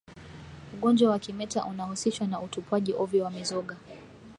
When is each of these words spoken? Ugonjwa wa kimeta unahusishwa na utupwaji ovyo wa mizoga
Ugonjwa 0.73 1.09
wa 1.11 1.19
kimeta 1.23 1.59
unahusishwa 1.65 2.27
na 2.27 2.41
utupwaji 2.41 2.93
ovyo 2.93 3.23
wa 3.23 3.31
mizoga 3.31 3.75